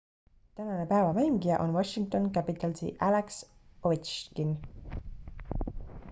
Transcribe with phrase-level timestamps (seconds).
[0.59, 3.37] tänane päeva mängija on washington capitalsi alex
[3.83, 4.59] ovechkin